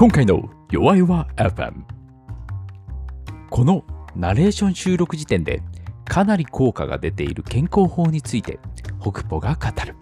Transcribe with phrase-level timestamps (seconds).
[0.00, 1.74] 今回の弱々 FM
[3.50, 3.84] この
[4.16, 5.62] ナレーション収録時点で
[6.06, 8.58] かなり効果が出ている健康法について
[8.98, 9.94] 北ポが語る。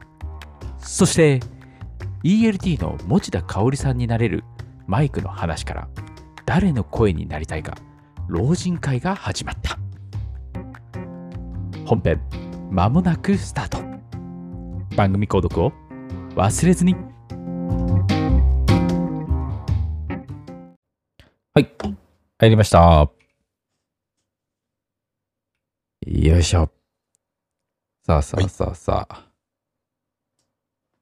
[0.79, 1.41] そして
[2.23, 4.45] ELT の持田香織さんになれる
[4.87, 5.89] マイクの話から
[6.47, 7.77] 誰の声になりたいか
[8.29, 9.81] 老人会が始まった。
[11.85, 12.21] 本編
[12.71, 13.79] まもなくスタート。
[14.97, 15.73] 番組購読を
[16.37, 17.08] 忘れずに。
[21.59, 21.69] はい
[22.39, 23.11] 入りました
[26.07, 26.71] よいしょ
[28.07, 29.27] さあさあさあさあ、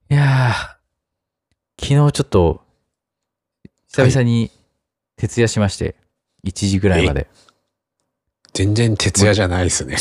[0.09, 2.62] い、やー昨日ちょっと
[3.88, 4.50] 久々に
[5.19, 5.95] 徹夜しまして、
[6.47, 7.28] 1時ぐらいまで
[8.55, 9.98] 全然徹夜じゃないですね。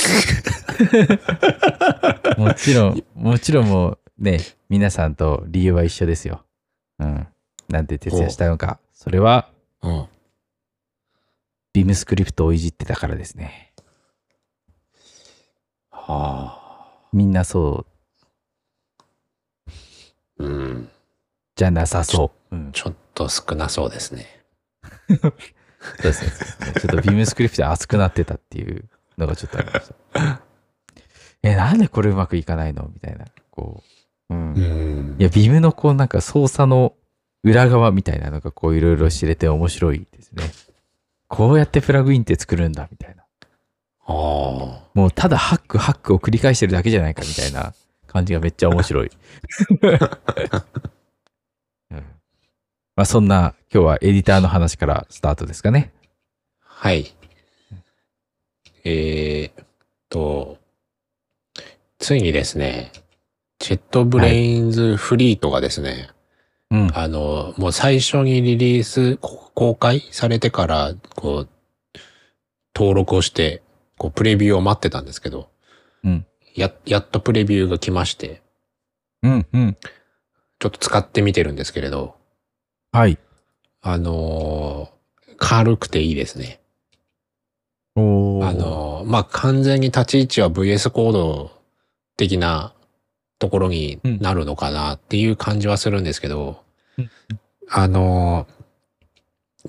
[2.40, 6.46] もちろん、もちろんもうね、皆さんと理由は一緒ですよ。
[7.00, 7.28] うん。
[7.68, 8.80] なんで徹夜したのか。
[8.94, 9.50] それは、
[9.82, 10.08] うん。
[11.76, 13.74] ビームスクリプトをいじってたからですね。
[15.92, 17.08] はあ。
[17.12, 17.86] みんなそ
[20.40, 20.90] ううん。
[21.54, 22.56] じゃなさそう。
[22.56, 22.72] うん。
[22.72, 24.26] ちょっと少なそうですね。
[25.10, 25.34] そう
[26.02, 26.32] ですね。
[26.80, 28.86] ちょっとビームスクリプト熱くなってたっていう
[29.18, 30.42] のがちょっとありました。
[31.44, 33.26] え、なんでこれうまくいかないのみたいな。
[33.52, 33.84] こ
[34.30, 34.34] う。
[34.34, 34.54] うん。
[34.54, 35.24] うんい。
[35.24, 36.94] や、ビームのこうなんか操作の
[37.44, 40.44] 裏側みたいなのがこういろいろ知れて面白いですね。
[41.28, 43.24] こうやってプラグインって作るんだみたいな。
[44.08, 44.14] ああ。
[44.94, 47.74] もうただハックハックを繰り返してるだけじゃないかみたいな
[48.08, 49.12] 感じがめっちゃ面白い。
[51.92, 52.04] うん
[52.96, 55.92] まあそんな今日はエディターの話からスタートですかね。
[56.62, 57.14] はい。
[58.86, 59.66] えーっ
[60.10, 60.58] と、
[62.00, 62.92] ついにですね、
[63.60, 66.10] ジェットブレインズフリートがですね、
[66.72, 66.92] うん。
[66.94, 71.50] あの、もう最初にリリース、こ公開されてから、こう、
[72.76, 73.62] 登録をして、
[73.98, 75.50] こう、プレビューを待ってたんですけど、
[76.04, 76.26] うん。
[76.56, 78.42] や、やっとプレビューが来まして、
[79.24, 79.48] うん。
[79.54, 79.78] うん。
[80.60, 82.16] ちょっと使ってみてるんですけれど、
[82.92, 83.18] はい。
[83.82, 84.96] あのー
[85.38, 86.62] 軽くていいですね。
[87.96, 91.52] おーあのーまあ、完全に立ち位置は VS コード
[92.16, 92.74] 的な
[93.40, 96.64] ところになるのかなっていう感じはするんですけど、
[96.98, 97.10] うん。
[97.70, 98.56] あのー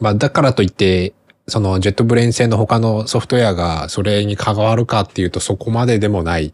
[0.01, 1.15] まあ、だからといって、
[1.49, 6.53] そのジェットブレイン製の他のソフトウェアがそれに関わるかっていうとそこまででもない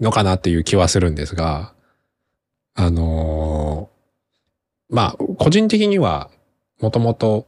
[0.00, 1.72] のかなっていう気はするんですが、
[2.74, 6.30] あのーまあ、個人的には
[6.80, 7.46] もともと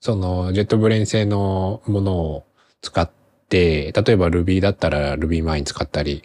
[0.00, 2.44] そのジェットブレイン製のものを
[2.80, 3.10] 使っ
[3.48, 6.22] て、例えば Ruby だったら RubyMine 使ったり、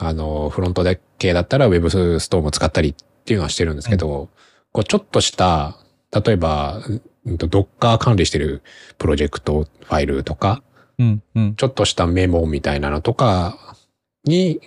[0.00, 2.94] あの、フロントで系だったら WebStorm 使ったりっ
[3.24, 4.30] ていうのはしてるんですけど、
[4.72, 5.76] こうちょっとした、
[6.10, 6.80] 例えば、
[7.26, 8.62] うんと Docker 管理してる
[8.96, 10.62] プロジェクトファイルとか、
[10.98, 11.22] うん。
[11.34, 11.54] うん。
[11.54, 13.76] ちょっとしたメモみたいなのとか
[14.24, 14.60] に、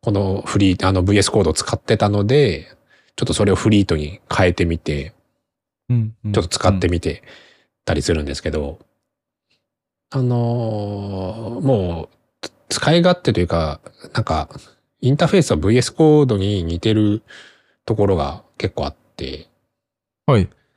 [0.00, 2.68] このフリー、あの VS コードを使ってたので、
[3.16, 5.12] ちょっとそれをフリートに変えてみて、
[5.88, 6.14] うん。
[6.32, 7.22] ちょっと使ってみて
[7.84, 8.78] たりするんですけど、
[10.10, 12.16] あのーもう、
[12.72, 13.80] 使い勝手というか、
[14.14, 14.48] なんか、
[15.00, 17.22] インターフェースは VS コードに似てる
[17.84, 19.48] ところが結構あって、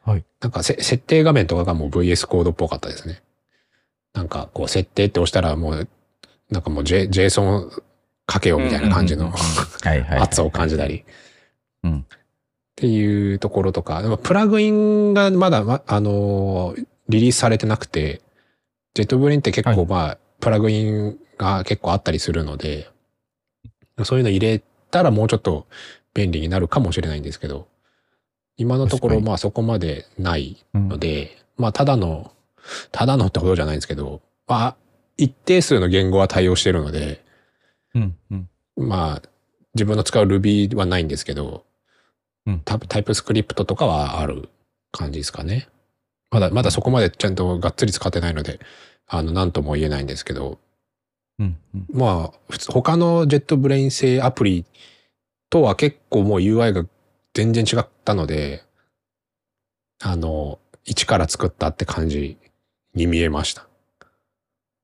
[0.03, 0.25] はい。
[0.39, 3.22] なんかせ設定画面とかがもう VS コードっぽかったですね。
[4.13, 5.88] なんかこう設定って押したらもう、
[6.51, 7.81] なんかもう J- JSON
[8.28, 9.34] かけようみたいな感じの。
[10.22, 11.03] 圧を感じたり。
[11.84, 18.22] うんっていうところとか、でもプラグインがまだ、まあのーリリースされてなくて、
[18.95, 22.90] ジェットブレインって結はい構まあ、プラグインが結構あったりするので、
[24.03, 25.68] そういうの入れたらもうちょっと
[26.13, 27.68] 便利になるかもしれないんですけど、
[28.57, 32.31] 今のところまあそこまでないうんので、まあただの、
[32.91, 34.75] ただのってほどじゃないんですけど、まあ
[35.18, 37.23] 一定数の言語は対応してるので、
[37.94, 38.17] うん。
[38.31, 38.50] うん。
[38.78, 39.29] まあ
[39.73, 41.66] 自分の使う Ruby はないんですけど、
[42.46, 44.49] うんタタイプスクリプトとかはある
[44.91, 45.67] 感じですかね。
[46.31, 48.59] まだ、まだそこまでちゃんとがっつり使ってないので、
[49.07, 50.59] あの、なんとも言えないんですけど、
[51.40, 51.57] うん。
[51.73, 51.87] うん。
[51.93, 54.66] まあ、普通、他の JetBrains 製アプリ
[55.49, 56.85] とは結構もう UI が
[57.34, 58.63] 全然違ったので、
[60.02, 62.37] あの、一から作ったって感じ
[62.93, 63.67] に見えました。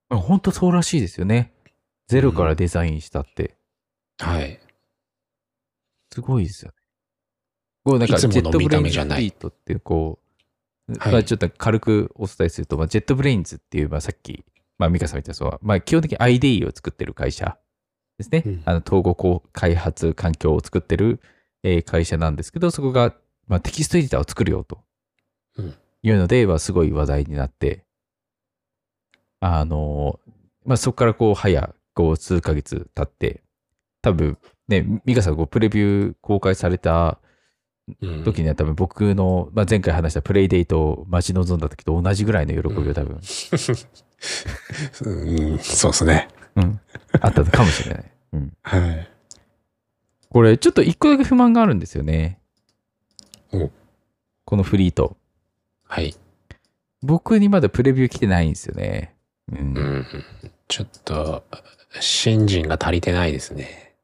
[0.09, 1.53] 本当そうらしいですよね。
[2.07, 3.56] ゼロからデザインしたって。
[4.19, 4.59] はい。
[6.12, 6.75] すごいですよね。
[7.85, 10.20] こうなんかいつもの JetBrains 見た目じゃない Fleet ってこう、
[11.00, 14.44] はいまあちょっと軽くお伝えすると、まあ、 JetBrains っていう、まあ、さっき、
[14.78, 17.57] まあ、ミカさんみたいなそう、まあ、基本的に IDE を作ってる会社
[18.18, 18.44] ですね。
[18.45, 21.22] うんあの統合こう開発環境を作ってる、
[21.63, 23.13] えー会社なんですけど、そこが、
[23.48, 24.83] まあ、テキストエディターを作るよと。
[25.57, 27.86] うんいうので、はすごい話題になって、
[29.39, 30.19] あの、
[30.66, 33.44] まあ、そこからこう、早、こう、数ヶ月経って、
[34.01, 34.38] 多分、
[34.68, 37.31] ね、ミカさん、こう、プレビュー公開されたうん
[38.23, 43.19] 時には多分僕の、まあ、前回話したプレイデートを待ち望んだ時と同じぐらいの喜びを多分、
[45.05, 46.27] うん、そうですね。
[46.55, 46.79] うん、
[47.19, 48.11] あったかもしれない。
[48.33, 48.53] うん。
[48.61, 49.09] はい。
[50.29, 52.39] これ、ちょっと一個だけ不満があるんですよね。
[53.53, 53.69] お
[54.45, 55.18] この Fleet。
[55.87, 56.15] はい。
[57.01, 59.15] 僕にまだプレビュー来てないんですよね。
[59.51, 59.57] うん。
[59.57, 60.05] うん。
[60.67, 61.44] ちょっと、
[62.00, 63.95] 信心が足りてないですね。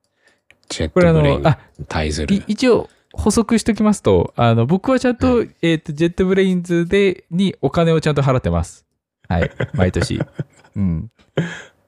[0.69, 1.43] JetBrains
[1.79, 2.43] に対する。
[2.47, 8.85] 一応補足しときますと、あの、僕はちゃんと、えっ、と、 JetBrains で、にお金をちゃんと払ってます。
[9.27, 9.51] はい。
[9.73, 10.21] 毎年。
[10.75, 11.11] うん。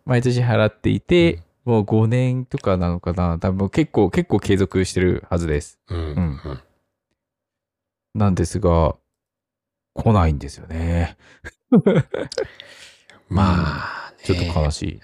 [0.06, 3.38] 毎年払っていて、もう5年とかなのかな。
[3.40, 5.80] 多分結構、結構継続してるはずです。
[5.88, 5.98] うん。
[5.98, 6.60] うんうん
[8.16, 8.96] なんですが、
[9.94, 11.16] 来ないんですよね。
[13.30, 15.02] まあ、ね、ちょっと悲しい。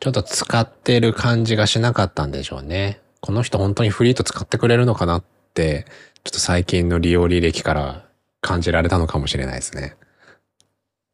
[0.00, 3.00] ちょっと使ってる感じがしなかったんでしょうね。
[3.24, 5.24] この人本当にフリート使ってくれるのかなっ
[5.54, 5.86] て、
[6.24, 8.06] ちょっと最近の利用履歴から
[8.42, 9.96] 感じられたのかもしれないですね。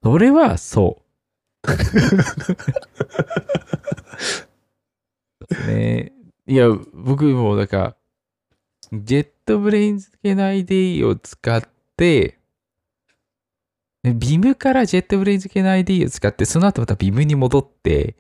[0.03, 1.01] それはそ
[1.63, 1.71] う。
[5.69, 6.13] ね。
[6.49, 7.97] いや、僕もだから、
[8.93, 11.63] ジェットブレインズ系の ID を使っ
[11.97, 12.41] て、
[14.03, 18.17] でビムからジェットブレインズ系の ID を使って、その後またビムに戻って、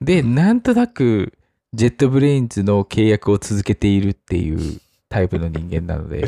[0.00, 1.37] で、なんとなく、
[1.74, 6.26] JetBrains の契約を続けているっていうタイプの人間なので、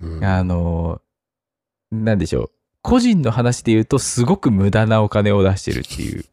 [0.00, 1.00] うんあの、
[1.90, 2.50] なんでしょう。
[2.82, 6.24] 個人の話で言うと、すごく無駄なお金を出してるっていう、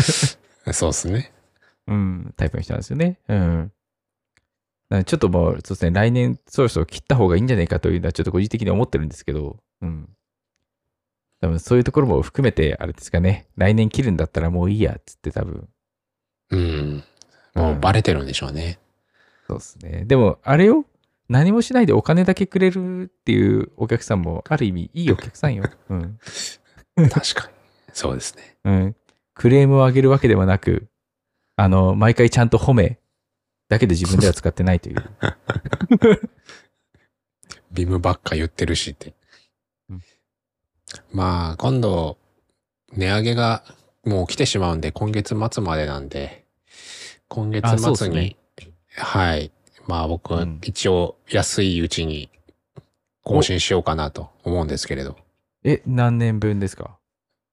[0.72, 1.32] そうですね。
[1.86, 3.18] うん、タイプの人なんですよね。
[3.28, 3.72] うん。
[5.04, 10.08] ちょっともう、そうですね、来年そろそろ切った方がいいんじゃないかというのは、ちょっと個人的に思ってるんですけど、うん。
[11.40, 15.68] 多分そういうところも含めて、あれですかね、来年切るんだったらもういいや、っつって多分、
[16.50, 17.04] うん。
[17.54, 18.78] もうバレてるんでしょうね。
[19.46, 20.04] そうですね。
[20.04, 20.84] でも、あれよ、
[21.28, 25.64] 何もしないでお金だけくれるっていうお客さんも、ある意味いいお客さんよ。
[25.88, 26.18] うん。
[27.10, 27.54] 確かに。
[27.92, 28.56] そうですね。
[28.64, 28.96] うん。
[29.34, 30.88] クレームを上げるわけではなく、
[31.56, 32.98] あの、毎回ちゃんと褒め、
[33.68, 35.02] だけで自分では使ってないという。
[37.72, 39.14] ビムばっか言ってるしって。
[39.88, 40.02] うん
[41.12, 42.18] まあ、今度、
[42.92, 43.64] 値上げが
[44.04, 46.43] もう来てしまうんで、今月末までなんで、
[47.34, 48.36] 今月末に、すね
[48.96, 49.50] はい。
[49.88, 52.30] まあ僕はうん一応安いうちに
[53.24, 55.16] 更新しようかなと思うんですけれど。
[55.64, 56.96] え、何年分ですか？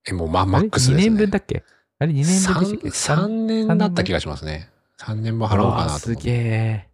[0.08, 1.04] え、もうまあマックスです ?2 ね。
[1.10, 1.64] 年分だっけ？
[1.98, 4.70] あれ？2年分でしたっけ？3, 年だった気がしますね。
[5.00, 6.00] 3年分払おうかなと。
[6.00, 6.88] すげえ。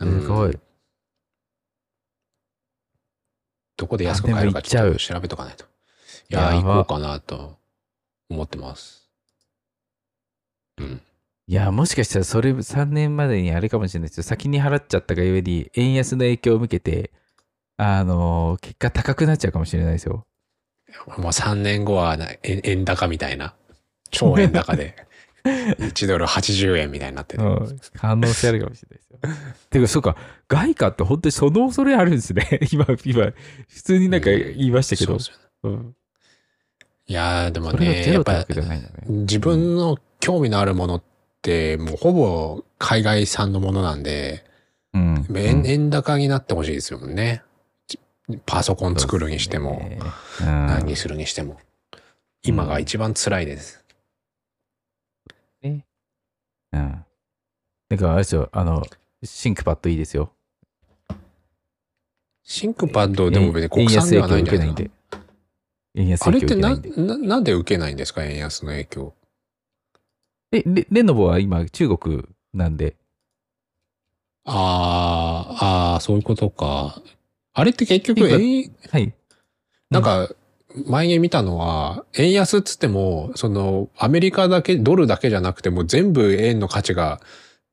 [0.00, 0.58] うんすごい。
[3.76, 5.66] どこで安く買えるかちょっと調べとかないと。
[6.30, 7.58] いや行こうかなと
[8.30, 9.05] 思ってます。
[10.78, 11.00] うん。
[11.48, 14.22] いや、もしかしたらそれ3年までにあれかもしれないですよ。
[14.24, 17.12] 先に払っちゃったがゆえに、円安の影響を受けて、
[17.76, 20.26] あのー結果高くなっちゃうかもしれないですよ。
[21.06, 23.54] もう3年後はな円円高みたいな。
[24.10, 24.96] 超円高で。
[25.46, 27.44] 1ドル80円みたいになってる。
[27.44, 27.80] うん。
[27.94, 29.18] 可能性あるかもしれないですよ。
[29.70, 30.16] てか、そうか、
[30.48, 32.60] 外貨って本当にその恐れあるんですね。
[32.72, 33.32] 今、今、
[33.68, 35.18] 普通になんか言いましたけど。
[35.20, 35.96] そうですよねうん。
[37.08, 38.44] いやー、でもね、やっぱ。
[39.08, 41.02] 自分の興味のあるものっ
[41.40, 44.44] て、もうほぼ海外産のものなんで、
[44.92, 45.24] うん。
[45.38, 47.44] 円高になってほしいですよね。
[48.44, 50.00] パソコン作るにしても、ね
[50.40, 51.60] うん何にするにしても。
[52.42, 53.84] 今が一番辛いです。
[55.62, 55.86] ね。
[56.72, 57.04] うん。
[57.88, 58.82] だからあれですよ、あの、
[59.22, 60.32] ThinkPad いいですよ。
[62.42, 64.90] ThinkPad でも別に国産ではないんじゃない。
[65.94, 67.26] 円安あれってな影響受けないんで。
[67.28, 68.24] な、なんで受けないんですか？
[68.24, 69.14] 円安の影響。
[70.52, 72.24] え、レ Lenovo は今中国
[72.54, 72.96] なんで。
[74.44, 77.02] ああ、ああ、そういうことか。
[77.52, 79.12] あれって結局円、はい。
[79.90, 80.28] なんか、
[80.86, 87.20] 前に見たのは、円安っつっても、その、アメリカだけ、ドルだけじゃなくても全部円の価値が、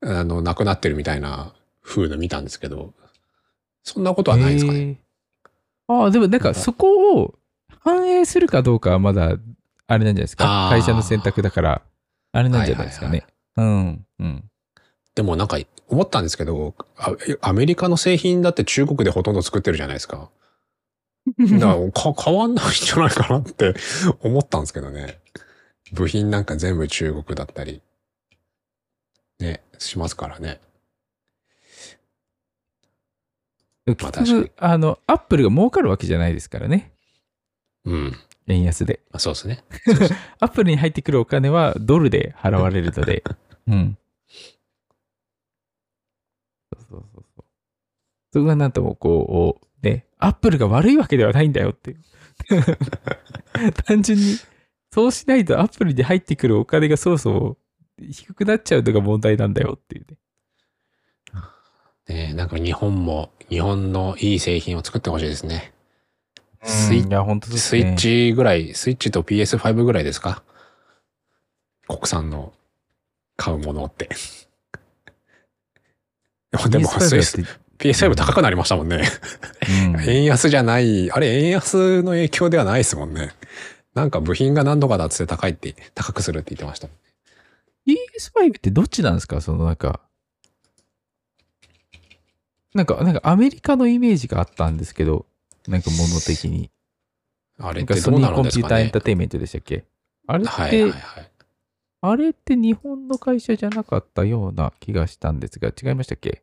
[0.02, 2.92] あの、なくなってるみたいな風の見たんですけど、
[3.82, 5.00] そんなことはないですかね。
[5.86, 7.34] ああ、でもなんかそこを
[7.80, 9.36] 反映するかどうかはまだ、
[9.86, 10.68] あれなんじゃないですか？
[10.70, 11.82] 会社の選択だから、
[12.34, 13.26] あれなんじゃないですかはいね。
[13.56, 14.06] うん。
[14.18, 14.44] うん。
[15.14, 20.30] でもなんか、思ったんですけど、あアメリカの製品だって中国でほとんど作ってるじゃないですか。
[21.38, 23.74] だからか変わんないんじゃないかなって
[24.20, 25.20] 思ったんですけどね。
[25.92, 27.80] 部品なんか全部中国だったり、
[29.38, 30.60] ね、しますからね。
[33.86, 36.92] ま結あ確かに局、あの、アップルが儲かるわけじゃないですからね。
[37.84, 38.16] うん。
[38.48, 39.00] 円安で。
[39.10, 39.64] まあ、そうですね。
[40.40, 43.24] アップルに入ってくるお金はドルで払われるので。
[43.66, 43.98] うん。
[46.72, 47.44] そうそうそうそう。
[48.32, 52.00] そこがなんともこう、ね、アップルが悪いわけではないんだよっていう。
[53.86, 54.36] 単純に、
[54.90, 57.56] そうしないとアップルに入ってくるお金がそもそも
[57.98, 60.18] 低くなっちゃうのが問題なんだよっていうね。
[62.06, 65.73] ねなんか日本も、日本のいい製品を作ってほしいですね。
[66.64, 70.42] スイッチぐらい、スイッチと PS5 ぐらいですか？
[71.86, 72.52] 国産の
[73.36, 74.08] 買うものって。
[76.50, 79.02] でも、でも PS5 スイスだって PS5 高くなりましたもんね。
[79.94, 83.32] うん 円安じゃない、あれ円安の影響ではないですもんね。
[83.94, 86.88] なんか部品が何とかだっつって高いって、高くするって言ってました。
[87.86, 89.40] PS5 ってどっちなんですか？
[89.40, 90.00] そのなんか、
[92.74, 95.26] なんか、なんかアメリカのイメージがあったんですけど、
[95.68, 96.70] なんか物的に。
[97.58, 98.98] あれってどうなるかソニーコンピューターエンタ。
[98.98, 99.84] ーテインメントでしたっけ
[100.26, 101.30] あれって、はいはいはい。
[102.00, 106.42] あれって日本の会社じゃなかったような気がしたんですが、違いましたっけ？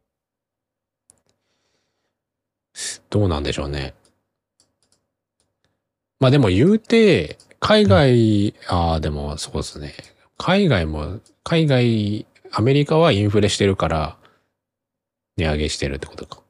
[3.10, 3.94] どうなんでしょうね。
[6.20, 9.94] まあでも言うて、海外、ああ、でもそうですね。
[10.38, 14.18] 海外も、海外、アメリカはインフレしてるから、
[15.38, 16.42] 値上げしてるってことか。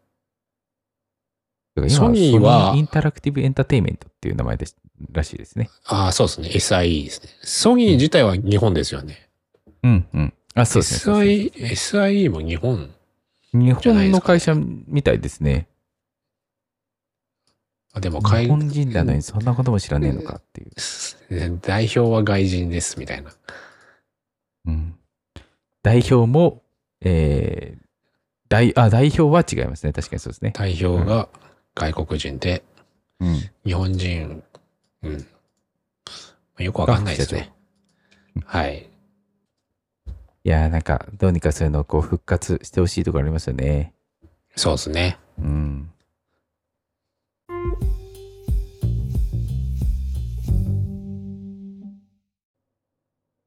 [1.90, 4.76] ソニーはインタラクティブエンターテインメントっていう名前です
[5.12, 5.70] らしいですね。
[5.86, 6.50] ああ、そうですね。
[6.50, 7.30] SIE ですね。
[7.42, 9.30] ソニー自体は日本ですよね。
[9.84, 10.34] うんうん。
[10.54, 11.16] あ、そうですね。
[11.16, 12.90] そう SIE、ですね SIE も日本。
[13.54, 15.68] 日本の会社みたいですね。
[17.94, 21.60] あでも日海本人なのにそんなことも知らねえのかっていう。
[21.62, 23.32] 代表は外人です、みたいな。
[24.66, 24.96] うん、
[25.84, 26.62] 代表も、
[27.02, 27.86] えー、
[28.48, 29.92] 代、あ、代表は違いますね。
[29.92, 30.54] 確かにそうですね。
[30.56, 31.28] 代表が
[31.76, 32.64] 外国人で、
[33.20, 33.50] うん。
[33.66, 34.44] 日本人、
[35.04, 35.14] うん。
[35.14, 35.18] ま
[36.60, 37.54] あよくわかんないですね。
[38.46, 38.90] はい。
[40.44, 43.94] いやーなんか、どうにかそういうのをこう復活してほしいところありますよね。
[44.56, 45.18] そうですね。
[45.38, 45.92] うん。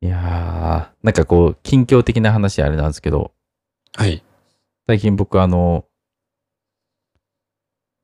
[0.01, 3.33] いやー、なんかこう、近況的な話あれなんですけど、
[3.97, 4.23] はい。
[4.87, 5.87] 最近僕あの、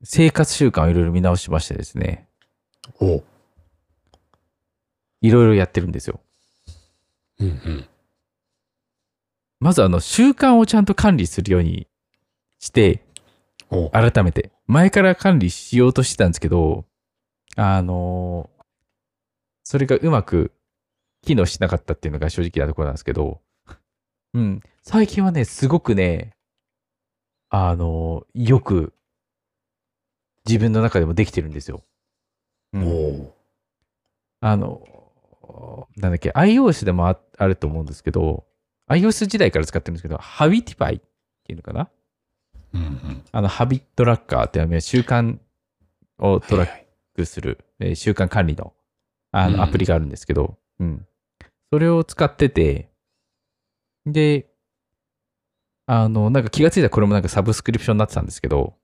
[0.02, 2.28] 生活習慣をいろいろ見直しましてですね、
[3.00, 3.22] お
[5.20, 6.20] いろいろやってるんですよ。
[7.38, 7.88] うんうん。
[9.60, 11.86] まずあの、習慣をちゃんと管理するように
[12.58, 13.04] して、
[13.70, 14.50] お改めて。
[14.66, 16.86] 前から管理しようとしてたんですけど、
[17.56, 18.60] あのー
[19.62, 20.52] それがうまく
[21.22, 23.40] 機能しなかったっていうのが正直なところなんですけど、
[24.34, 24.60] うん。
[24.82, 26.32] 最近はね、すごくね、
[27.50, 28.94] あのーよく
[30.46, 31.82] 自分の中でもできてるんですよ。
[32.72, 33.34] うんお
[34.40, 34.82] あの、
[35.96, 38.46] なんだっけ、iOS でもああると思うんですけど、
[38.88, 41.00] iOS 時代から使ってるんですけど、 Habitify っ
[41.44, 41.90] ていうのかな？
[42.72, 43.24] うんうん。
[43.30, 45.38] あの、ハビットラッカーっていうのは習慣
[46.18, 48.72] をトラッはいはいクする、えー習慣管理の
[49.32, 51.06] あうんのアプリがあるんですけど、うん。
[51.72, 52.88] それを使ってて、
[54.06, 54.48] で、
[55.86, 58.74] あの、なんか気がついたらこれもなんかサブスクリプションになってたんですけど、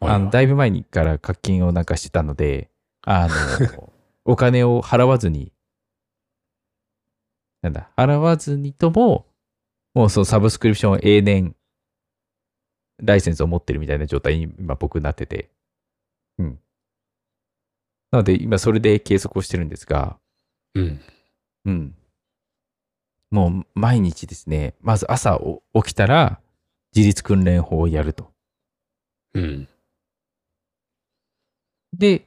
[0.00, 2.70] あのだいぶ前にから課金をなんかしてたので、
[3.02, 3.92] あの、
[4.24, 5.52] お金を払わずに、
[7.62, 9.26] なんだ、払わずにとも、
[9.94, 11.56] もうそのサブスクリプションを永年、
[12.98, 15.50] ライセンスを持ってるみたいな状態に今僕なってて、
[16.38, 16.60] うん。
[18.10, 20.18] なので今それで計測をしてるんですが、
[20.74, 21.00] うん。
[21.64, 21.94] うん。
[23.30, 26.40] もう毎日ですね、まず朝お起きたら
[26.94, 28.32] 自立訓練法をやると。
[29.34, 29.68] うん。
[31.98, 32.26] で、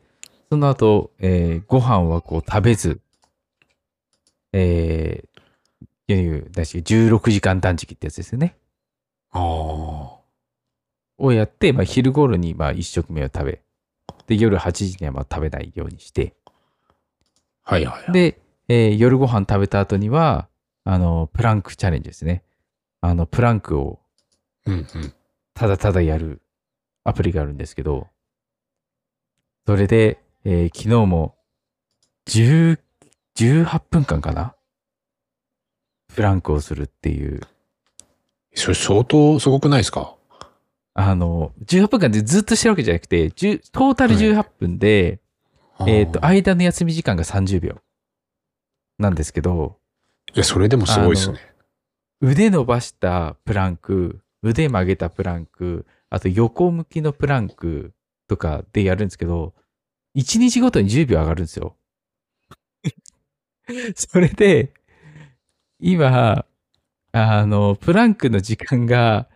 [0.50, 3.02] その後、えーご飯はこう食べず、
[4.52, 8.58] えー、いう、だし、16時間断食ってやつですよね。
[9.32, 10.20] ああ。
[11.20, 13.62] をやって、まあ、昼頃にまあ1食目を食べ、
[14.28, 16.34] で、夜8時にはまあ食べないようにして、
[17.62, 18.12] はいはいはい。
[18.14, 20.48] で、えー夜ご飯食べた後には、
[20.84, 22.44] あの、プランクチャレンジですね。
[23.02, 24.00] あの、プランクを
[24.66, 25.14] うんうん。
[25.54, 26.42] ただただやる
[27.04, 28.08] アプリがあるんですけど、
[29.66, 31.36] それで、えー昨日も
[32.28, 32.80] 10
[33.36, 34.56] 18分間かな？
[36.13, 37.42] プランクをするっていう、
[38.54, 40.16] それ相当すごくないですか？
[40.94, 45.22] あの、18分間でずっとしてるわけじゃなくて、10トータル18分で、
[45.88, 46.34] えっ、と、あー。
[46.34, 47.78] い間の休み時間が30秒
[48.98, 49.78] なんですけど、
[50.34, 51.39] や、それでもすごいですね。
[52.22, 57.94] 腕伸ばしたプランク、腕曲げたプランク、あと横向きのプランク
[58.30, 59.54] とかでやるんですけど、
[60.16, 61.76] 1日ごとに10秒上がるんですよ。
[63.96, 64.74] それで、
[65.80, 66.46] 今、
[67.12, 69.28] あの、プランクの時間が、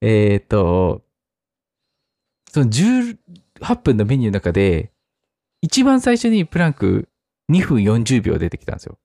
[0.00, 1.04] えっ、と、
[2.52, 3.16] その18
[3.82, 4.92] 分のメニューの中で、
[5.60, 7.08] 一番最初にプランク
[7.50, 8.98] 2分40秒出てきたんですよ。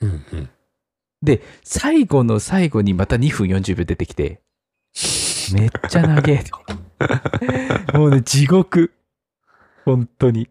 [0.00, 0.50] うんうん。
[1.22, 4.40] で、最後の最後にまた2分40秒出てきて、
[5.52, 6.79] めっちゃ長えと。
[7.94, 8.92] もうね、地獄。
[9.84, 10.42] 本当に。
[10.42, 10.48] い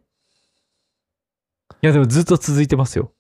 [1.82, 3.12] や、でもずっと続いてますよ。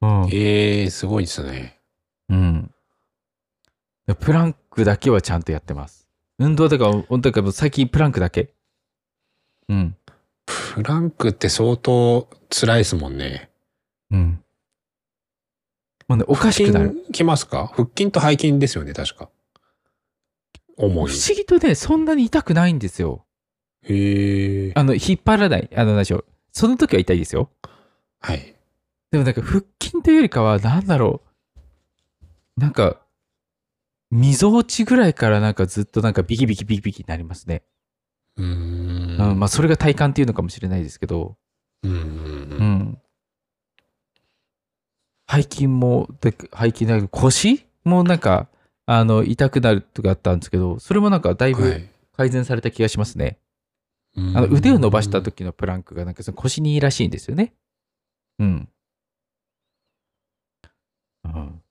[0.00, 0.28] うん。
[0.32, 1.80] ええー、すごいですね。
[2.28, 2.70] うん。
[4.20, 6.06] プランクだけはちゃんとやってます。
[6.38, 8.54] 運動とか、本当か最近プランクだけ？
[9.68, 9.96] うん。
[10.74, 13.50] プランクって相当辛いですもんね。
[14.10, 14.42] うん。
[16.06, 16.88] もうね、おかしくなる。
[16.88, 17.66] 腹筋きますか？
[17.74, 19.30] 腹筋と背筋ですよね、確か。
[20.86, 21.36] 不主思に。
[21.36, 23.26] 議とね、そんなに痛くないんですよ。
[23.82, 24.72] へえ。
[24.74, 25.68] あの、引っ張らない。
[25.74, 26.24] あの、何でしょう。
[26.52, 27.50] その時は痛いですよ。
[28.20, 28.54] はい。
[29.10, 31.22] でもなんか腹筋というよりかは、なんだろ
[32.56, 32.60] う。
[32.60, 33.00] なんか、
[34.10, 37.62] みぞおちぐらいからなんかずっとなんかビキビキビキビキになりますね。
[38.36, 39.30] うーん。
[39.30, 41.36] うん、まあそれが体感っていうのかもしれないですけど、
[41.82, 42.72] うんうんううん。
[42.80, 42.98] ん。
[45.30, 48.48] 背筋も、で背筋だけど腰もなんか、
[48.90, 53.38] あの、痛くなるとかあったんですけど、それもなんかだいぶはい改善された気がしますね。
[54.16, 57.52] ああの腕を伸ばした時のプランクがなんかその腰にいいらしいんですよね。
[58.38, 58.68] うん。
[61.24, 61.62] うん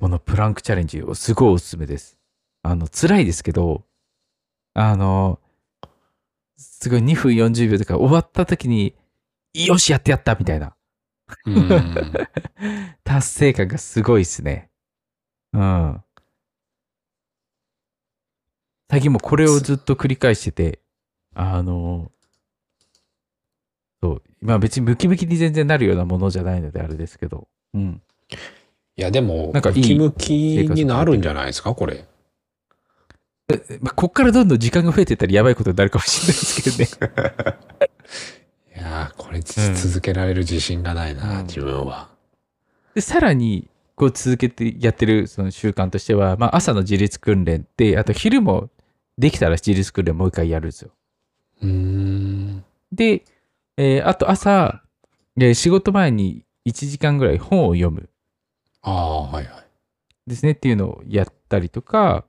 [0.00, 2.18] このプランクチャレンジ、すごいおすすめです。
[2.62, 3.84] あの、辛いですけど、
[4.74, 5.40] あの、
[6.56, 8.94] すごい2分40秒とか終わった時に、
[9.54, 10.74] よし、やってやったみたいな
[11.44, 12.12] うん。
[13.04, 14.70] 達成感がすごいですね。
[15.56, 16.02] うん。
[18.90, 20.80] 最近もこれをずっと繰り返してて、
[21.34, 22.12] あの、
[24.02, 28.02] そう、まあ別にムキムキに全然なるようなものじゃないのであれですけど、うん。
[28.96, 32.06] いや、でも、なんかいいムキムキになるんじゃないですか、これ。
[33.80, 37.88] まあ、こっからどんどん時間が増えてったらやばいことになるかもしれないですけどね。
[38.76, 39.42] いやー、これうん
[39.74, 42.10] 続けられる自信がないな、うん自分は。
[42.94, 48.68] で、さらに、こう続けてやってるその習慣としては、まあ朝の自立訓練って、あと昼も
[49.18, 50.90] できたら自立訓練もう一回やるんですよ。
[51.62, 52.64] うーん。
[52.92, 53.24] で、
[53.78, 54.82] えーあと朝、
[55.38, 58.08] えー仕事前に1時間ぐらい本を読む
[58.82, 59.66] ああ、はいはい。
[60.26, 62.24] ですねっていうのをやったりとか、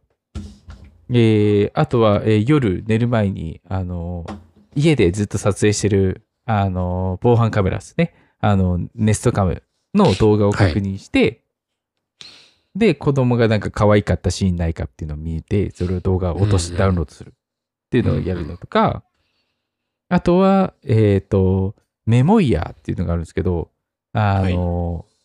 [1.09, 4.37] えーあとは、えー夜寝る前に、あのー
[4.75, 8.13] 家でずっと撮影してる、あのー防犯カメラですね。
[8.39, 9.63] あの、ネストカム
[9.95, 11.41] の動画を確認して、
[12.77, 17.33] で、子供がなんか可愛かったシーンないかっていうのを見て、それを動画を落としうんうんダウンロードするっ
[17.89, 19.03] ていうのをやるのとか、
[20.09, 23.71] あとは、えっ、と、メモイヤーっていうのがあるんですけど、
[24.13, 25.17] あのー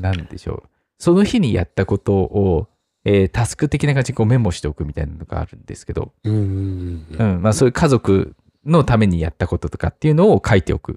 [0.00, 0.68] なんでしょう。
[0.98, 2.68] その日にやったことを、
[3.04, 7.06] えータスク的な感じでこうメモしておくみたいなのがあるんですけど、うん、
[7.40, 8.36] まあそういう家族
[8.66, 10.92] のためにやったこととかっていうのを書いておく。
[10.92, 10.96] っ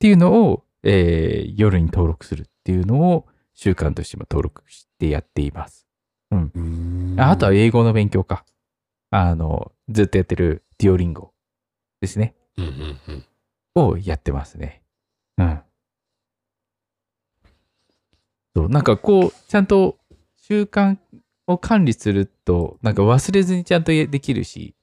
[0.00, 5.86] ていうのを、えー夜に登録するっていうのを習慣としても登録してやっています。
[6.30, 8.46] うーんああとは英語の勉強か。
[9.10, 11.32] あの、ずっとやってるディオリンゴ
[12.00, 12.34] ですね。
[12.56, 13.24] うんうんうん。
[13.92, 14.82] をやってますね。
[15.36, 15.60] うん。
[18.56, 19.98] そう、なんかこう、ちゃんと
[20.38, 20.96] 習慣
[21.46, 24.74] を管理すると、なんか忘れずにちゃんとできるし、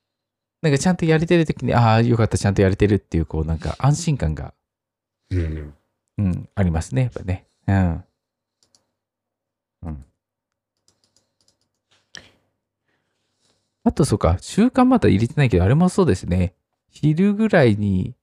[0.62, 4.54] なんかちゃんとやれてる時に、ああ、よかった、ちゃんとやれてるっていう、こう、なんか安心感が、
[5.32, 5.74] うん
[6.20, 7.48] うん、ありますね、やっぱね。
[7.68, 8.04] うん。
[9.84, 10.06] うん。
[13.84, 16.54] あと、そうか、習慣まだ入れてないけど、あれもそうですね。
[16.90, 18.14] 昼ぐらいに、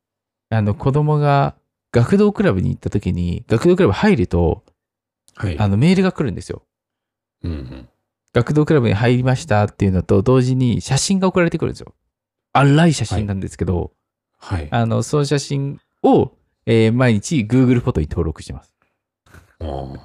[0.51, 1.57] あの、子供が
[1.93, 4.63] 学童クラブに行った時に、学童クラブ入ると、
[5.35, 5.59] はい。
[5.59, 6.63] あの、メールが来るんですよ。
[7.43, 7.89] うんうん。
[8.33, 11.95] 学童クラブに入りましたっていうのと同時に写真が送られてくるんですよ。
[12.53, 13.93] 荒い写真なんですけど、
[14.39, 14.69] はい。
[14.71, 16.33] あの、その写真を、
[16.67, 18.75] えー毎日 Google フォトに登録してます。
[19.61, 19.97] お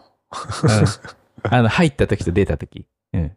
[1.44, 2.86] あの、入った時と出た時。
[3.14, 3.26] うん。
[3.26, 3.30] っ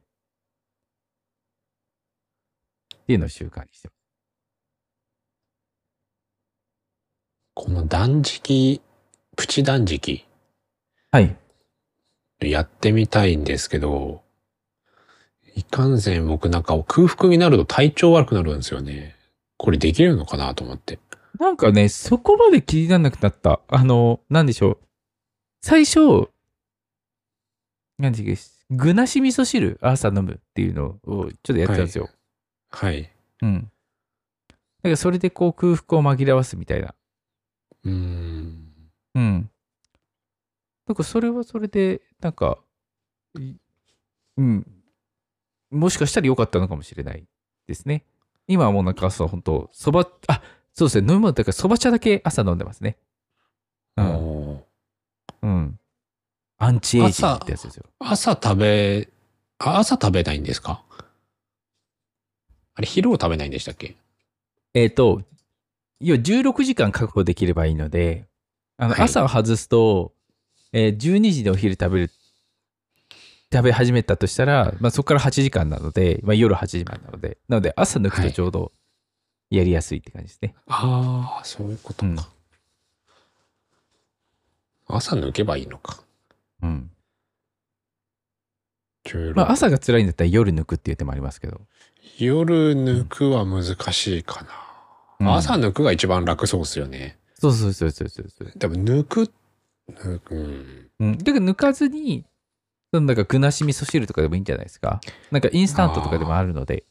[3.07, 3.93] ていうのを習慣にしてま
[7.55, 8.81] この断食、
[9.37, 10.25] プチ断食、す。
[11.11, 11.37] はい。
[12.41, 14.23] やってみたいんですけど、
[15.55, 19.17] いかんせん僕なんか空腹になると体調悪くなるんですよね。
[19.57, 20.99] これできるのかなと思って。
[21.39, 23.61] なんかね、そこまで気にならなくなった。
[23.69, 24.79] あの、なんでしょう。
[25.69, 26.31] 最初、
[27.99, 28.25] 何時
[28.71, 32.09] 具なし味噌汁朝飲むっていうのをちょっとやってたんですよ。
[32.71, 33.13] はい。
[33.43, 33.63] うん。
[33.63, 36.95] だからそれでこう空腹を紛らわすみたいな。
[37.83, 38.73] うーん。
[39.17, 39.51] うん。
[40.87, 42.59] なんかそれはそれで、なんか、
[43.37, 43.57] い
[44.37, 44.65] うん。
[45.73, 47.27] もしかしたら良かったのかもしれない
[47.67, 48.05] ですね。
[48.47, 51.13] 今はもうなんか朝本当そば、あ、そうですね。
[51.13, 52.99] 飲み物だからそば茶だけ朝飲んでますね。
[53.97, 54.36] うん。
[55.43, 55.79] うん。
[56.59, 57.85] アンチエイジングってやつですよ。
[58.01, 59.09] 朝食べ、
[59.59, 60.83] あ朝食べないんですか？
[62.75, 63.97] あれ、昼を食べないんでしたっけ？
[64.75, 65.23] えっ、と、
[66.01, 68.27] 要は16時間確保できればいいので、
[68.77, 70.13] あのはい朝を外すと、
[70.73, 72.11] えー12時でお昼食べる、
[73.53, 78.73] 食べ始めたとしたら、まあ、そこから8時間なので、まあ、夜8時までなので、なので朝抜くとちょうど
[79.51, 80.55] やりやすいって感じですね。
[80.67, 82.07] ああ、そういうことか。
[82.07, 82.17] うん
[84.87, 86.01] 朝抜けばいいのか。
[86.63, 86.91] うん。
[89.05, 91.61] 16まあ、朝が辛いんだったら夜抜くっていう手もありますけど。
[92.19, 94.49] 夜抜くは難しいかな。
[94.49, 97.19] うん朝抜くが一番楽そうですよね。
[97.35, 98.53] そうそうそうそうそうそう。
[98.59, 99.33] 多分抜く、
[99.91, 100.91] 抜く、うん。
[101.01, 101.19] うん。
[101.19, 102.25] だから抜かずに、
[102.93, 105.01] なんか具なし味噌汁とかでもいいんじゃないですか。
[105.31, 106.85] なんかインスタントとかでもあるので。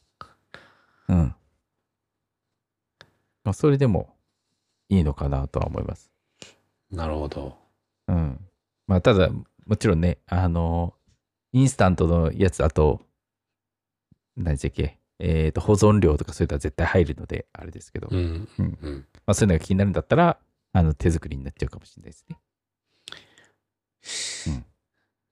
[1.08, 1.36] うん。
[3.44, 4.16] まあ、それでも
[4.90, 6.12] いいのかなとは思います。
[6.92, 7.65] なるほど。
[8.08, 8.40] うん。
[8.88, 10.94] まあ、ただ、もちろんね、あの、
[11.54, 13.02] インスタントのやつだと、
[14.36, 18.50] 何でしたっけ、えっ、と、保存料とかそういうのは絶対入るので、あれですけど、まうん。
[18.60, 19.08] うんうん。
[19.26, 20.38] あ、そういうのが気になるんだったら、
[20.74, 22.38] あの、手作りになっちゃうかもしれないですね。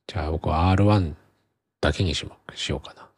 [0.08, 1.14] じゃあ僕は R1
[1.82, 3.10] だけにしもしようかな。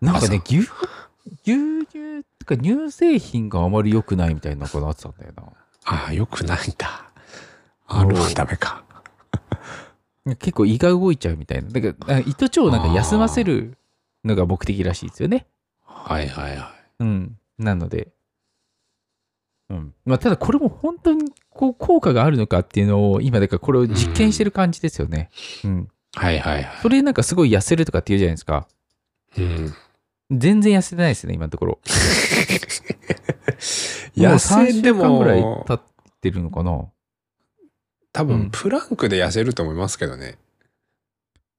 [0.00, 5.44] なんかね、朝牛、牛乳とか乳製品があまり良くないみたいなことなってたんだよな。
[5.84, 7.05] ああ、よくないんだ。
[7.88, 8.84] おー R1 ダメか。
[10.38, 11.70] 結構胃が動いちゃうみたいな。
[11.70, 13.76] だから、あ胃と腸をなんか休ませる
[14.24, 15.46] のが目的らしいですよね。
[15.84, 17.02] はいはいはい。
[17.02, 17.38] うん。
[17.58, 18.08] なので。
[19.70, 19.94] うん。
[20.04, 25.30] まあ、ただこれも本当にこう効果があるのかっていうのを今だからこれを実験してる感じですよね。
[25.64, 25.88] うん。
[26.14, 26.78] はいはいはい。
[26.82, 28.66] それなんかすごい痩せるとかって言うじゃないですか。
[29.38, 29.74] うん。
[30.30, 31.78] 全然痩せてないですね、今のところ。
[34.16, 35.80] 痩 もう3週間ぐらいも、経っ
[36.20, 36.86] てるのかな。
[38.22, 40.38] うん多分プランクで痩せると思いますけどね。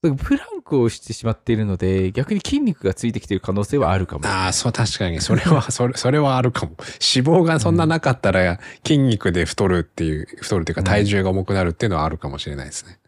[0.01, 4.27] だからプランクをしてしまっているので、逆に筋肉がついてきてる可能性はあるかも。
[4.27, 5.21] ああ、そう、確かに。
[5.21, 6.73] それは、 それ、それはあるかも。
[6.77, 12.99] 脂肪がそんななかったら筋肉で太るっていう、太るっていうかうん体重が重くなるっていうのはあるかもしれないですね。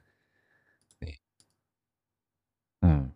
[2.81, 3.13] うん。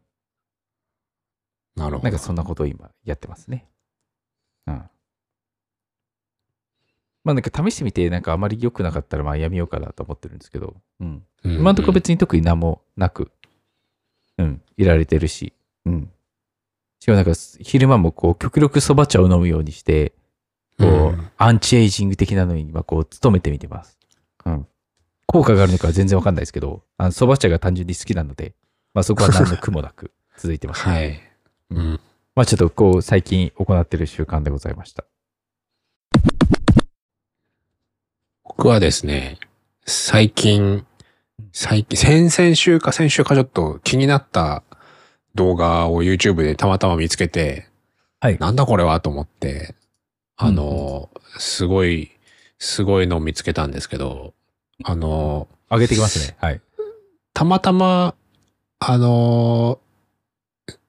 [1.75, 2.03] なるほど。
[2.03, 3.67] なんかそんなことを今やってますね。
[4.67, 4.89] うん。
[7.23, 11.23] まあなんか試してみて、なんかあまり良くなかったらまあやめようかなと思ってるんですけど、うん。
[11.43, 13.29] うん今のところ別に特に何もなく、
[14.38, 15.53] うん、いられてるし、
[15.86, 16.09] うん。
[16.99, 20.13] しかもなんか昼間もこう極力そば茶を飲むようにして、
[20.79, 23.97] こう、うんアンチエイジング的なのに今こう努めてみてます。
[24.45, 24.67] うん。
[25.25, 28.53] 効果があるのかは全然わかんないですけど、あのそば茶が単純に好きなので、
[28.93, 30.93] まあそこは何の苦もなく 続いてます、ね。
[30.93, 31.19] はい。
[31.71, 31.99] うん。
[32.36, 35.05] まあちょっとこう最近行ってる習慣でございました。
[38.55, 39.39] 僕はですね、
[39.85, 40.85] 最近、
[41.51, 44.63] 最近、先々週か先週かちょっと気になった
[45.33, 47.67] 動画を YouTube でたまたま見つけて、
[48.19, 48.37] はい。
[48.37, 49.75] なんだこれはと思って、
[50.37, 52.11] あの、すごい、
[52.59, 54.33] すごいのを見つけたんですけど、
[54.83, 56.37] あの、上げてきますね。
[56.39, 56.61] はい。
[57.33, 58.13] たまたま、
[58.79, 59.79] あの、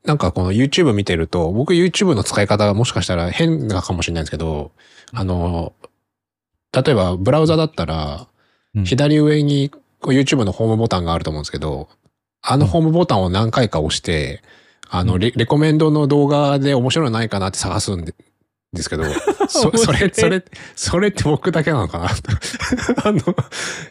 [0.04, 4.72] なんかこの YouTube 見てると、僕 YouTube の使い方がもしかしたら変なかもしれないんですけど、
[5.12, 5.72] あの、
[6.74, 8.26] 例えばブラウザだったら、
[8.74, 8.84] うん。
[8.84, 11.88] 左上にこう YouTube のホームボタンがあると思うんですけど、
[12.42, 14.42] あのホームボタンを何回か押して、
[14.90, 18.14] あのレ、レコメンドの動画で面白いのないかなって探すんで
[18.74, 19.04] ですけど、
[19.48, 22.08] そそれ、それ、それって僕だけなのかな？
[23.04, 23.20] あの、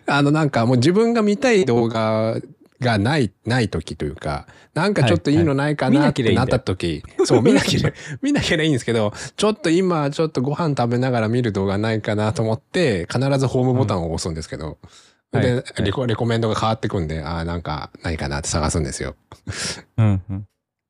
[0.05, 2.35] あのなんかもう自分が見たい動画
[2.83, 7.91] がない、ない時というか、なんかちょっといいのないかなってなった時、そう、見なきゃ、
[8.21, 14.77] 見なきゃいいんですけど、ちょっと今ちょっとご飯食べながら見る動画ないかなと思って、必ずホームボタンを押すんですけど、
[15.31, 15.41] うん。
[15.41, 19.15] で、はいレコ、レコメンドが変わってくんで、ああ、なんか何かなって探すんですよ。
[19.97, 20.37] うんうん。
[20.39, 20.43] っ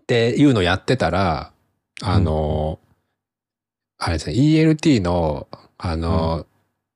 [0.06, 1.54] ていうのやってたら、
[2.02, 2.80] あの、
[3.98, 6.46] あれですね、ELT の、あの、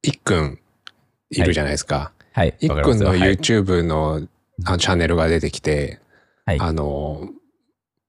[0.03, 0.59] いっくん
[1.29, 2.11] いるじゃないですか。
[2.33, 2.55] はい。
[2.59, 2.67] い。
[2.67, 4.27] っくんの YouTube の
[4.65, 5.99] あのチャンネルが出てきて、
[6.45, 7.29] はいあの、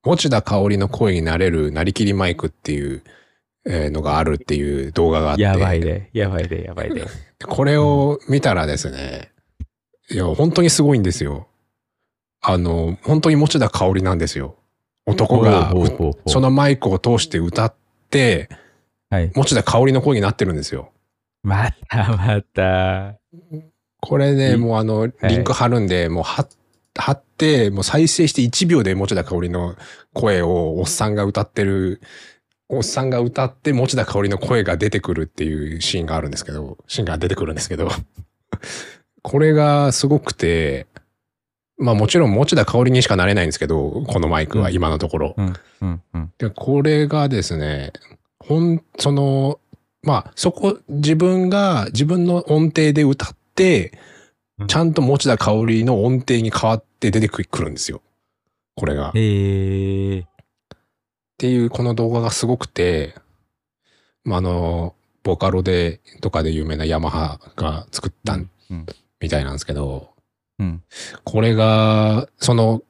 [0.03, 3.03] 持田香織の声になれるなりきりマイクっていう
[3.69, 5.43] えーのがあるっていう動画があって。
[5.43, 6.11] やばいね。
[6.15, 6.63] やばいね。
[6.65, 7.03] やばいね。
[7.47, 9.31] これを見たらですね、
[10.11, 11.49] いや、本当にすごいんですよ。
[12.41, 14.57] あの、本当に持田香織なんですよ。
[15.07, 15.73] 男が
[16.27, 17.75] そのマイクを通して歌っ
[18.11, 18.49] て、
[19.11, 19.31] はい。
[19.35, 20.93] 持田香織の声になってるんですよ。
[21.43, 23.19] またまた。
[24.01, 26.49] これね、いもうあの、リンク貼るんで、もう貼っ
[26.99, 29.77] 貼って、もう再生して1秒で持田香織の
[30.13, 32.01] 声をおっさんが歌ってる、
[32.69, 37.89] おっさんが歌って持田香織の声が出てくるっていうシーンがあるんですけど、シーンが出てくるんですけど、
[39.23, 40.87] これがすごくて、
[41.79, 44.75] まあもちろん持田香織にしかなれないんですけど、このマイクはうん。
[44.75, 45.37] 今のところ。
[46.39, 47.93] で、これがですね、
[48.41, 49.61] ほん、その、
[50.03, 53.37] まあ、そこ、自分が自分の音程で歌っ
[54.67, 58.03] ちゃんと持田香織の音程に変わって出てくるんですよ。
[58.75, 59.11] これが。
[59.11, 60.27] っへえ。
[61.37, 63.15] ていう、この動画がすごくて、
[64.25, 68.39] まあ、あの、ボカロで、とかで有名なヤマハが作った
[69.21, 70.11] みたいなんですけど、
[70.59, 70.83] うん。
[71.25, 72.83] これが、その、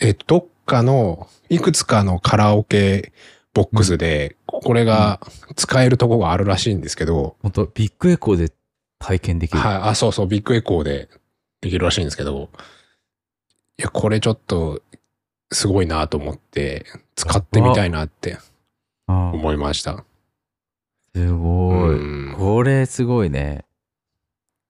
[0.00, 3.12] え、どっかの、いくつかのカラオケ
[3.54, 5.20] ボックスで、これが
[5.56, 8.52] 使えるとこがあるらしいんですけど、本当ビッグエコーで
[8.98, 9.58] 体験できる。
[9.60, 11.08] はい、あ、そうそう、ビッグエコーで
[11.60, 12.50] できるらしいんですけど、
[13.78, 14.82] いや、これちょっと、
[15.50, 16.84] すごいなと思って、
[17.16, 18.38] 使ってみたいなって
[19.06, 20.04] 思いました。
[21.14, 21.94] すごい。
[21.94, 23.64] うんこれすごいね。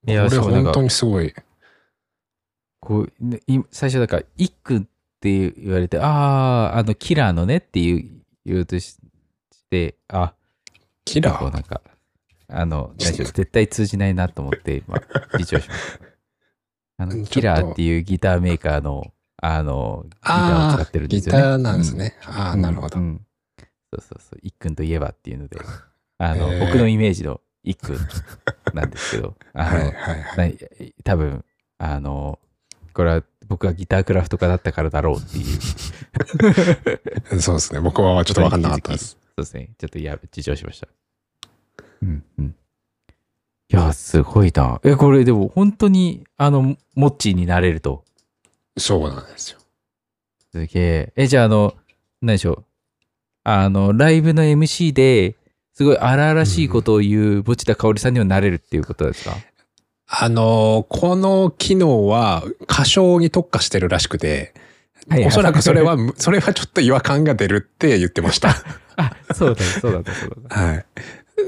[0.06, 1.34] いや、これ本当にすごい。
[2.80, 3.12] こう、
[3.70, 4.80] 最初だから、一句っ
[5.20, 8.04] て言われて、ああ、あの、キラーのねって言う
[8.46, 9.00] 言うとしし
[9.68, 10.32] て、あ、
[11.04, 11.52] キラー？
[11.52, 11.82] なんか、
[12.48, 15.00] あの、何でしょう絶対通じないなと思って、今、
[15.38, 16.08] 自重しました。
[17.04, 21.38] あの、キラーっていうギターメーカーの、あの、ギターを使ってるんですよね。
[21.38, 22.16] ギターなんですね。
[22.24, 22.62] ああ、うん。
[22.62, 23.02] なるほどう。
[23.02, 23.24] ん
[23.92, 24.38] そうそうそう。
[24.42, 25.58] 一君といえばっていうので、
[26.18, 27.98] あの、へー僕のイメージの一君
[28.74, 30.56] なんですけど、 あの、はいはいはい。
[30.58, 31.44] な多分
[31.78, 32.40] あの
[32.92, 37.80] これは僕がギタークラフト家だったからだろうっていうそうですね。
[37.80, 39.11] 僕はちょっと分かんなかったです。
[39.11, 40.88] そうですねちょっとや事情しました
[42.02, 42.54] うんうん。
[43.70, 44.80] いやすごいな。
[44.84, 48.04] えこれでも本当にあのモッチーになれると。
[48.76, 49.58] そうなんですよ。
[50.52, 51.12] すげえ。
[51.16, 51.74] えじゃああの
[52.22, 52.64] 何でしょう。
[53.44, 55.37] あのライブの MC で
[55.78, 59.37] すごい荒々しいことを言う持田香織さんにはなれるっていうことですか、
[60.08, 64.54] あの、この機能は歌唱に特化してるらしくて、
[65.08, 65.28] はいはい。
[65.28, 68.56] おそらくそれは、それはちょっと違和感が出るって言ってました。
[68.96, 70.56] あそうだそうだそうだ。
[70.56, 70.87] はい。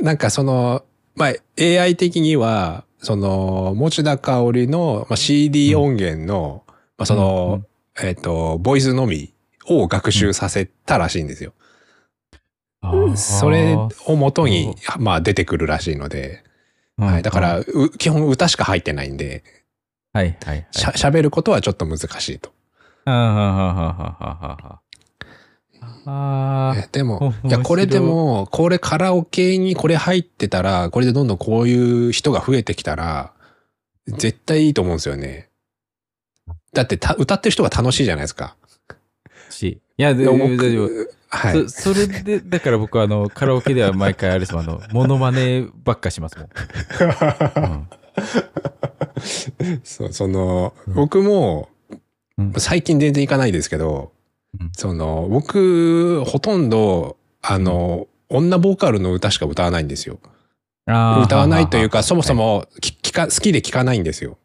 [0.02, 6.64] なんかその、まあ、AI 的には、その、持田香織の、まあ、CD 音源の、
[6.98, 7.62] まあ、その、
[8.02, 9.32] えっ、と、ボイスのみ
[9.66, 11.52] を学習させたらしいんですよ。
[12.82, 16.42] あーそれを元に、まあ、出てくるらしいので、
[16.96, 17.22] はい。
[17.22, 19.42] だか、うんら、う基本歌しか入ってないんで、
[20.12, 20.66] はいはいはい。
[20.70, 22.50] しゃ、喋ることはちょっと難しいと。
[23.04, 33.32] はーはーはーはーはーはーあえでもいいや、これでも、これカラオケにこれ入ってたら、これでどんどんこういう人が増えてきたら、
[34.06, 35.50] 絶対いいと思うんですよね。
[36.72, 38.56] だってた、歌ってる人が楽しいじゃないですか。
[38.88, 39.52] あ。
[39.52, 39.80] し。
[39.96, 40.88] いや、でで大丈夫。
[40.88, 41.68] 僕はい。
[41.68, 46.48] そそれで、だから僕はあの、カラオケでは毎回あれですもん、あの、 モノマネばっかしますもん。
[49.60, 51.68] う んそう、その、うん僕も
[52.38, 54.19] うん、最近全然行かないですけど、うん
[54.76, 60.18] その、僕、ほとんど、あの、女ボーカルの歌しか歌わないんですよ。
[60.86, 64.38] 歌わないというか、はそもそもき聞か、好きで聞かないんですよ。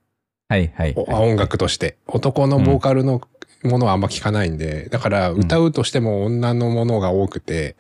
[0.47, 1.31] はいはいおはい。
[1.31, 1.97] 音楽として。
[2.07, 3.21] 男のボーカルの
[3.63, 7.75] ものはあんま聞かないんで、だから歌うとしても女のものが多くて、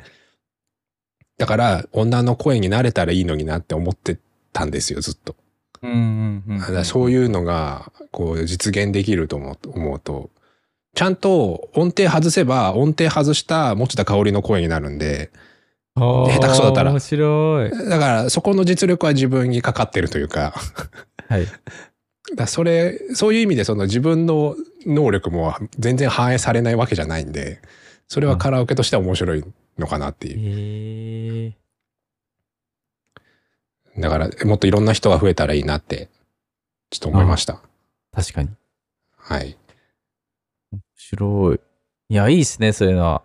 [1.37, 4.17] だから女の声になれたらいいのになって思って
[4.53, 5.35] たんですよ、ずっと。
[5.81, 10.29] うんうんうんそういうのが、こう実現できると思うと思うと、
[10.95, 15.29] ちゃんと音程外せば音程外した持田香織の声になるんで、
[15.93, 17.69] 下下手くそだったら面白い。
[17.89, 20.53] だからそこの実力は自分にかかってるというか、
[21.27, 21.45] はい。
[22.35, 24.55] だそれ、そういう意味でその自分の
[24.85, 27.61] 能力も全然反映されないわけじゃないんで、
[28.07, 29.43] それはカラオケとしては面白い
[29.77, 30.37] のかなっていう。
[30.39, 31.55] へ
[33.97, 34.01] え。
[34.01, 36.09] だからもっといろんな人が増えたらいいなって、
[36.89, 37.59] ちょっと思いました。
[38.13, 38.49] 確かに。
[39.17, 39.57] はい。
[40.95, 41.59] 面白い。
[42.09, 43.21] いや、いいですね、そういうのは。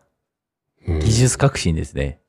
[0.87, 2.20] うん技術革新ですね。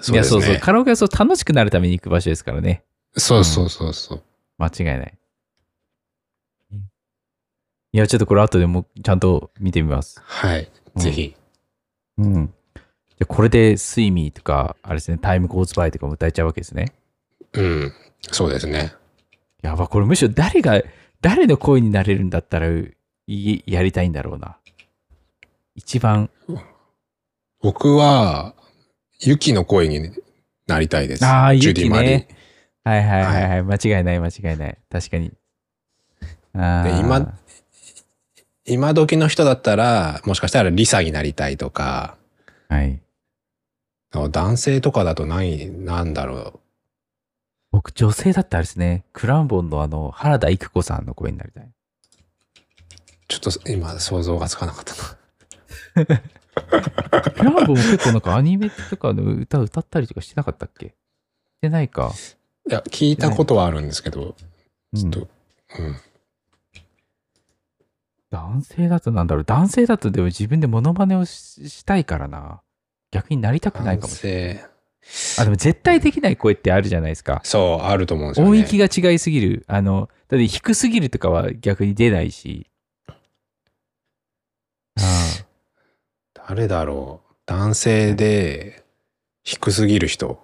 [0.00, 0.14] そうね。
[0.14, 0.56] いや、そうそう。
[0.56, 2.84] カラオケはそう楽しくなるために行く場所ですからね。
[3.16, 4.22] そうそうそうそう。
[4.58, 5.18] 間違いない。
[7.92, 10.20] いや、ちょっとこれ後でもうちゃんと見てみます。
[10.22, 10.70] はい。
[10.96, 11.34] うんぜひ。
[12.18, 12.52] うん。
[12.76, 16.92] じゃこれで、スイミーとか、あれですね、 Time goes by とかも歌えちゃうわけですね。
[17.52, 17.92] うん。
[18.20, 18.92] そうですね。
[19.62, 20.82] やば、これむしろ誰が、
[21.20, 22.68] 誰の声になれるんだったら、
[23.26, 24.58] いやりたいんだろうな。
[25.76, 26.30] 一番、
[27.60, 28.54] 僕は、
[29.20, 30.10] YUKI の声に
[30.66, 31.24] なりたいです。
[31.24, 32.28] ああ、ジュディ・ユキマリーね。
[32.82, 33.62] はいはいはいはい。
[33.62, 34.78] 間違いない間違いない。
[34.90, 35.32] 確かに。
[36.54, 37.34] 今、
[38.64, 42.16] 今時の人だったら、もしかしたらリサになりたいとか、
[42.68, 43.00] はい。
[44.12, 46.60] 男性とかだと何、なんだろ
[47.70, 51.64] 僕、女性だったらですね、クランボンのあの、原田育子さんの声になりたい。
[51.64, 51.70] う。
[53.28, 55.18] ちょっと今想像がつかなかったな。
[56.04, 56.08] ク
[57.44, 60.88] ランボンも結構なんかアニメとかの歌歌ったりとかしてなかったっけ？
[60.88, 60.92] し
[61.62, 62.12] てないか。
[62.68, 64.34] いや、聞いたことはあるんですけど、
[64.92, 65.28] うんちょっと、
[65.78, 65.96] うん。
[68.30, 69.44] 男性だとなんだろう。
[69.44, 72.60] 男性だとでも自分でモノマネをししたいからな。
[73.10, 74.64] 逆になりたくないか男もしれない。
[75.02, 77.40] 性、あ、でも絶対できない声ってあるじゃないですか。
[77.44, 78.50] そう、あると思うんですよね。
[78.50, 79.64] 音域が違いすぎる。
[79.68, 82.66] あの、だって低すぎるとかは逆に出ないし。
[84.98, 85.02] あ
[86.48, 87.32] 誰だろう。
[87.46, 88.84] 男性で
[89.42, 90.40] 低すぎる人。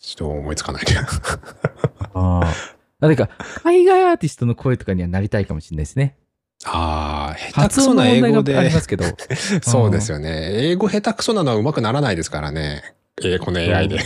[0.00, 0.82] ちょっと思いつかない。
[2.14, 2.18] あ。
[2.18, 2.54] ああ。
[3.00, 3.28] あれか、
[3.62, 6.16] 海外アーティストの声とかにはなりたいかもしれないですね。
[6.64, 8.80] ああ、下手く発そな英語でがありま。
[8.80, 9.04] すけど。
[9.62, 10.68] そうですよね。
[10.70, 12.82] 英語下手くそなのは上手くならないですからね。
[13.24, 13.98] えこの AI で。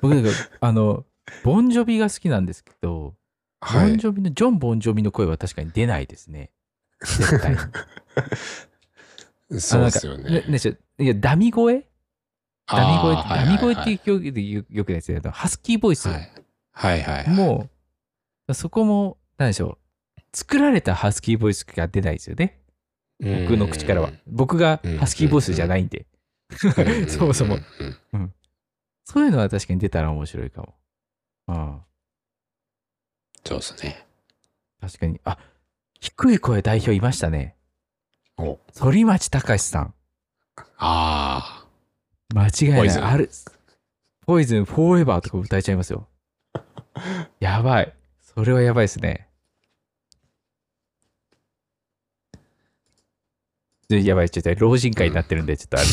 [0.00, 1.04] 僕なんか、あの、
[1.44, 3.14] ボンジョビが好きなんですけど、
[3.60, 3.88] はい。
[3.88, 6.50] ボンジョビの、ジョン・ボンジョビの声は確かに出ないですね。
[7.00, 7.58] 絶対に。
[9.58, 10.44] そうですよね。
[10.48, 11.84] ねちょいや、ダミ声？
[12.66, 16.30] ダミ声ダミ声っていう表現でよよくないですけど、ハスキーボイスはい
[16.72, 17.34] はいはいはい。
[17.34, 17.68] も
[18.46, 19.78] う、そこも、なんでしょ
[20.16, 22.60] う、作られたハスキーボイスが出ないですよね。
[23.20, 24.10] 僕の口からは。
[24.26, 26.06] 僕がハスキーボイスじゃないんで。
[26.76, 27.08] うん。
[27.08, 28.20] そもそもうん。
[28.20, 28.34] うん
[29.10, 30.74] そういうのは確かに出たら面白いかも。
[31.48, 31.80] うん。
[33.42, 34.06] そうですね。
[34.82, 35.18] 確かに。
[35.24, 35.38] あ、
[35.98, 37.56] 低い声代表いましたね。
[38.38, 39.94] お反町隆史さん。
[40.78, 41.66] あ
[42.32, 42.78] 間違いない。
[42.80, 43.30] ポイズンある。
[44.26, 46.06] ポイズンフォーエバーとか歌えちゃいますよ。
[47.40, 47.92] やばい。
[48.20, 49.28] それはやばいですね。
[53.88, 55.92] でやばい、ちょっと老人会になってるんで、ちょっとあれで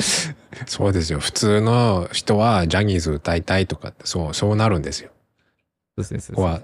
[0.00, 0.36] すね。
[0.62, 0.64] あ。
[0.66, 1.18] そうですよ。
[1.18, 5.10] 普通の人はジャニーズ歌いたいとかそう、そうなるんですよ。
[5.98, 6.62] そうですね、ここは。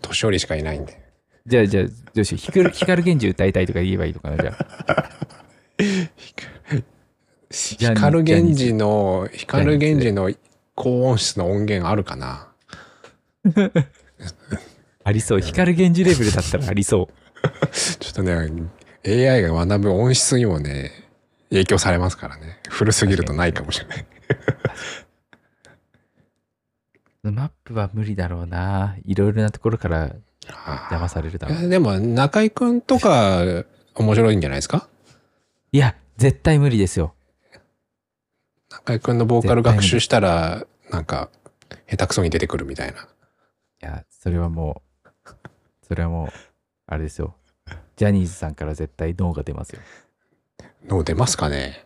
[0.00, 1.09] 年寄りしかいないんで。
[1.50, 1.84] じゃあ、じゃあ、
[2.14, 2.38] どうしよう。
[2.38, 5.10] 光光源氏歌いたいとか言えばいいのかな、じゃあ。
[7.50, 10.30] 光源氏の、光源氏の
[10.76, 12.46] 高音質の音源あるかな？
[15.02, 15.40] ありそう。
[15.40, 17.66] 光源氏レベルだったらありそう。
[17.74, 18.32] ちょっとね、
[19.04, 20.92] AI が学ぶ音質にもね、
[21.48, 22.60] 影響されますからね。
[22.68, 24.06] 古すぎるとないかもしれない。
[27.22, 28.96] マップは無理だろうな。
[29.04, 30.14] いろいろなところから
[30.48, 31.68] あ邪魔されるだろう。
[31.68, 33.42] でも、中居くんとか
[33.94, 34.88] 面白いんじゃないですか？
[35.72, 37.14] いや、絶対無理ですよ。
[38.70, 41.28] 中居くんのボーカル学習したら、なんか、
[41.88, 43.02] 下手くそに出てくるみたいな。
[43.02, 43.06] い
[43.80, 45.30] や、それはもう、
[45.86, 46.28] それはもう、
[46.86, 47.34] あれですよ。
[47.96, 49.80] ジャニーズさんから絶対ノーが出ますよ。
[50.88, 51.84] の出ますかね？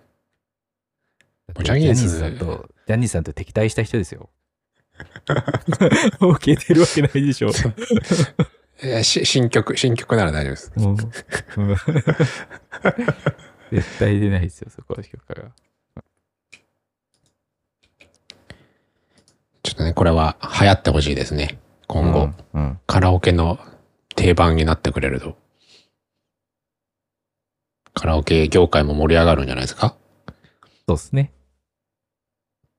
[1.63, 4.31] ジャニーズさんと、ジャニーズさんと敵対した人ですよ。
[6.21, 7.51] OK 出るわけないでしょ。
[8.83, 10.73] えし新曲、新曲なら大丈夫です。
[10.77, 11.77] うんうん
[13.73, 15.51] 絶対出ないですよ、そこは評価が。
[19.63, 21.59] ちょっとね、これは流行ってほしいですね。
[21.89, 22.63] 今後、うん。
[22.63, 23.59] うんカラオケの
[24.15, 25.37] 定番になってくれると。
[27.95, 29.97] カラオケ業界も盛り上がるんじゃないですか？
[30.87, 31.33] そうですね。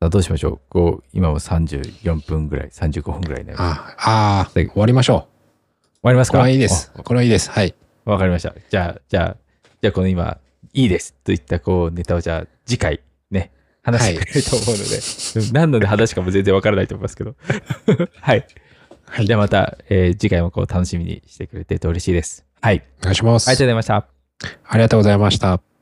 [0.06, 0.60] さあどうしましょう。
[0.70, 3.80] こう、今も34分ぐらい、35分ぐらいになります。
[3.82, 5.28] 終ああ、終わりましょ
[6.04, 6.08] う。
[6.08, 6.38] わりますか？
[6.38, 6.92] これはいいです。
[6.94, 7.50] これはいいです。
[7.50, 7.74] はい。
[8.06, 8.54] あわかりました。
[8.70, 9.38] じゃあ、じゃあ、
[9.82, 10.38] じゃあこの今、
[10.74, 13.00] いいですといったこうネタをじゃあ次回
[13.32, 17.36] ね、話してくれると思うので、何の話かも全然わからないと思いますけど。
[18.22, 18.46] はい。
[19.08, 22.46] はいじゃあまた、えー次回もこう楽しみにしてくれてると嬉しいです。
[22.62, 22.84] はい。
[23.02, 23.48] お願いします。
[23.48, 23.96] ありがとうございました。
[24.68, 25.75] ありがとうございました。